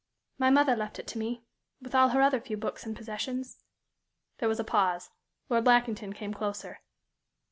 [0.39, 1.43] "My mother left it to me,
[1.79, 3.63] with all her other few books and possessions."
[4.39, 5.11] There was a pause.
[5.47, 6.79] Lord Lackington came closer.